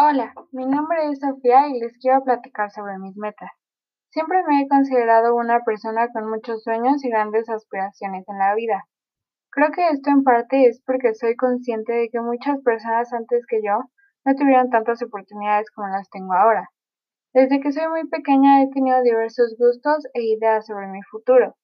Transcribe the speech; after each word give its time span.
Hola, 0.00 0.32
mi 0.52 0.64
nombre 0.64 1.10
es 1.10 1.18
Sofía 1.18 1.66
y 1.66 1.80
les 1.80 1.98
quiero 1.98 2.22
platicar 2.22 2.70
sobre 2.70 2.98
mis 2.98 3.16
metas. 3.16 3.50
Siempre 4.10 4.44
me 4.46 4.62
he 4.62 4.68
considerado 4.68 5.34
una 5.34 5.64
persona 5.64 6.06
con 6.12 6.30
muchos 6.30 6.62
sueños 6.62 7.04
y 7.04 7.10
grandes 7.10 7.48
aspiraciones 7.48 8.24
en 8.28 8.38
la 8.38 8.54
vida. 8.54 8.84
Creo 9.50 9.72
que 9.72 9.88
esto 9.88 10.10
en 10.10 10.22
parte 10.22 10.66
es 10.66 10.80
porque 10.86 11.14
soy 11.14 11.34
consciente 11.34 11.92
de 11.92 12.10
que 12.10 12.20
muchas 12.20 12.62
personas 12.62 13.12
antes 13.12 13.44
que 13.48 13.60
yo 13.60 13.90
no 14.24 14.36
tuvieron 14.36 14.70
tantas 14.70 15.02
oportunidades 15.02 15.68
como 15.72 15.88
las 15.88 16.08
tengo 16.10 16.32
ahora. 16.32 16.70
Desde 17.34 17.58
que 17.58 17.72
soy 17.72 17.88
muy 17.88 18.06
pequeña 18.08 18.62
he 18.62 18.70
tenido 18.70 19.02
diversos 19.02 19.56
gustos 19.58 20.06
e 20.14 20.22
ideas 20.22 20.64
sobre 20.64 20.86
mi 20.86 21.02
futuro. 21.10 21.56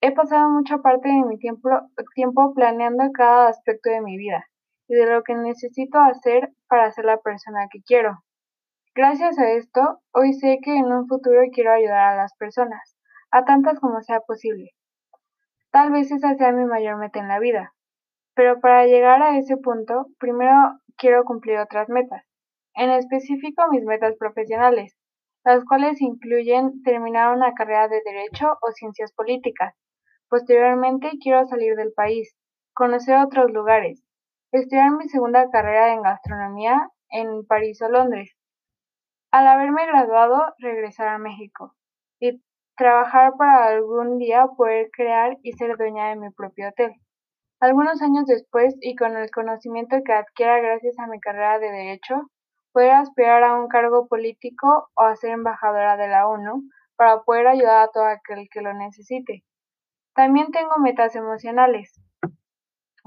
He 0.00 0.12
pasado 0.12 0.48
mucha 0.48 0.78
parte 0.78 1.10
de 1.10 1.24
mi 1.26 1.36
tiempo, 1.36 1.68
tiempo 2.14 2.54
planeando 2.54 3.12
cada 3.12 3.48
aspecto 3.48 3.90
de 3.90 4.00
mi 4.00 4.16
vida 4.16 4.46
y 4.88 4.94
de 4.94 5.06
lo 5.06 5.22
que 5.22 5.34
necesito 5.34 5.98
hacer 5.98 6.50
para 6.68 6.90
ser 6.92 7.04
la 7.04 7.18
persona 7.18 7.68
que 7.70 7.80
quiero. 7.82 8.22
Gracias 8.94 9.38
a 9.38 9.50
esto, 9.50 10.00
hoy 10.12 10.32
sé 10.32 10.58
que 10.62 10.74
en 10.74 10.86
un 10.86 11.06
futuro 11.06 11.40
quiero 11.52 11.72
ayudar 11.72 12.14
a 12.14 12.16
las 12.16 12.34
personas, 12.36 12.96
a 13.30 13.44
tantas 13.44 13.78
como 13.78 14.00
sea 14.02 14.20
posible. 14.20 14.70
Tal 15.70 15.90
vez 15.90 16.10
esa 16.10 16.34
sea 16.34 16.52
mi 16.52 16.64
mayor 16.64 16.96
meta 16.96 17.18
en 17.18 17.28
la 17.28 17.38
vida, 17.38 17.74
pero 18.34 18.60
para 18.60 18.86
llegar 18.86 19.22
a 19.22 19.38
ese 19.38 19.56
punto, 19.56 20.06
primero 20.18 20.80
quiero 20.96 21.24
cumplir 21.24 21.58
otras 21.58 21.88
metas, 21.88 22.24
en 22.74 22.90
específico 22.90 23.68
mis 23.70 23.84
metas 23.84 24.16
profesionales, 24.16 24.96
las 25.44 25.64
cuales 25.64 26.00
incluyen 26.00 26.82
terminar 26.82 27.36
una 27.36 27.54
carrera 27.54 27.88
de 27.88 28.00
Derecho 28.04 28.58
o 28.60 28.72
Ciencias 28.72 29.12
Políticas. 29.12 29.74
Posteriormente 30.28 31.12
quiero 31.22 31.46
salir 31.46 31.76
del 31.76 31.92
país, 31.92 32.34
conocer 32.74 33.18
otros 33.18 33.50
lugares, 33.52 34.05
estudiar 34.58 34.90
mi 34.92 35.08
segunda 35.08 35.48
carrera 35.50 35.92
en 35.92 36.02
gastronomía 36.02 36.90
en 37.10 37.46
París 37.46 37.80
o 37.82 37.88
Londres. 37.88 38.36
Al 39.32 39.46
haberme 39.46 39.86
graduado, 39.86 40.54
regresar 40.58 41.08
a 41.08 41.18
México 41.18 41.74
y 42.20 42.42
trabajar 42.76 43.34
para 43.38 43.66
algún 43.66 44.18
día 44.18 44.46
poder 44.56 44.90
crear 44.92 45.36
y 45.42 45.52
ser 45.52 45.76
dueña 45.76 46.08
de 46.08 46.16
mi 46.16 46.30
propio 46.30 46.68
hotel. 46.68 46.94
Algunos 47.60 48.02
años 48.02 48.26
después 48.26 48.76
y 48.80 48.96
con 48.96 49.16
el 49.16 49.30
conocimiento 49.30 49.96
que 50.04 50.12
adquiera 50.12 50.60
gracias 50.60 50.98
a 50.98 51.06
mi 51.06 51.20
carrera 51.20 51.58
de 51.58 51.70
Derecho, 51.70 52.30
poder 52.72 52.92
aspirar 52.92 53.42
a 53.44 53.58
un 53.58 53.68
cargo 53.68 54.06
político 54.08 54.90
o 54.94 55.02
a 55.02 55.16
ser 55.16 55.30
embajadora 55.30 55.96
de 55.96 56.08
la 56.08 56.28
ONU 56.28 56.62
para 56.96 57.22
poder 57.22 57.46
ayudar 57.46 57.84
a 57.84 57.88
todo 57.88 58.04
aquel 58.04 58.48
que 58.50 58.60
lo 58.60 58.74
necesite. 58.74 59.44
También 60.14 60.50
tengo 60.50 60.76
metas 60.78 61.16
emocionales, 61.16 61.98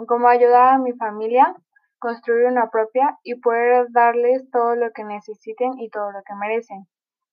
como 0.06 0.28
ayudar 0.28 0.74
a 0.74 0.78
mi 0.78 0.94
familia, 0.94 1.56
construir 2.00 2.46
una 2.46 2.70
propia 2.70 3.18
y 3.24 3.36
poder 3.36 3.88
darles 3.92 4.50
todo 4.52 4.76
lo 4.76 4.92
que 4.92 5.04
necesiten 5.04 5.80
y 5.80 5.90
todo 5.90 6.12
lo 6.12 6.22
que 6.24 6.36
merecen. 6.36 6.88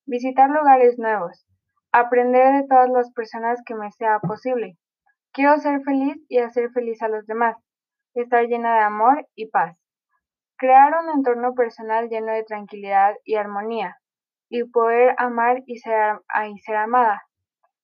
Visitar 0.06 0.50
lugares 0.50 0.98
nuevos, 0.98 1.46
aprender 1.92 2.62
de 2.62 2.68
todas 2.68 2.90
las 2.90 3.12
personas 3.12 3.60
que 3.64 3.74
me 3.74 3.90
sea 3.92 4.18
posible. 4.20 4.76
Quiero 5.32 5.56
ser 5.58 5.82
feliz 5.82 6.16
y 6.28 6.38
hacer 6.38 6.70
feliz 6.70 7.02
a 7.02 7.08
los 7.08 7.26
demás, 7.26 7.56
estar 8.14 8.46
llena 8.46 8.74
de 8.74 8.84
amor 8.84 9.26
y 9.34 9.48
paz. 9.48 9.76
Crear 10.56 10.94
un 11.02 11.10
entorno 11.10 11.54
personal 11.54 12.08
lleno 12.08 12.32
de 12.32 12.44
tranquilidad 12.44 13.14
y 13.24 13.36
armonía, 13.36 13.96
y 14.48 14.64
poder 14.64 15.14
amar 15.18 15.62
y 15.66 15.78
ser, 15.78 16.76
amada. 16.76 17.22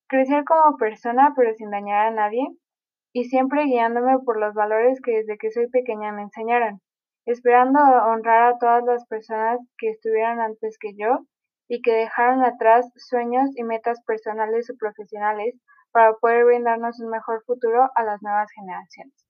Crecer 0.08 0.44
como 0.44 0.77
persona 0.77 1.34
pero 1.36 1.55
sin 1.55 1.70
dañar 1.70 2.06
a 2.06 2.11
nadie 2.11 2.46
y 3.12 3.24
siempre 3.24 3.64
guiándome 3.64 4.18
por 4.20 4.38
los 4.41 4.55
valores 4.55 5.00
que 5.02 5.18
desde 5.18 5.38
que 5.38 5.50
soy 5.50 5.68
pequeña 5.68 6.12
me 6.12 6.22
enseñaron, 6.22 6.80
esperando 7.27 7.80
honrar 7.80 8.55
a 8.55 8.58
todas 8.58 8.84
las 8.84 9.06
personas 9.06 9.60
que 9.78 9.91
estuvieron 9.91 10.41
antes 10.41 10.78
que 10.78 10.94
yo 10.96 11.20
y 11.68 11.83
que 11.83 11.92
dejaron 11.92 12.42
atrás 12.44 12.90
sueños 12.96 13.50
y 13.56 13.64
metas 13.64 14.02
personales 14.05 14.70
o 14.70 14.77
profesionales 14.78 15.55
para 15.92 16.14
poder 16.14 16.45
brindarnos 16.45 17.01
un 17.01 17.11
mejor 17.11 17.42
futuro 17.45 17.90
a 17.95 18.02
las 18.02 18.22
nuevas 18.22 18.48
generaciones. 18.55 19.21